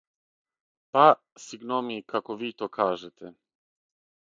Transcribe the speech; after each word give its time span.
Па, 0.97 1.03
сигноми, 1.45 2.01
како 2.15 2.41
ви 2.43 2.53
то 2.63 2.75
кажете. 2.83 3.37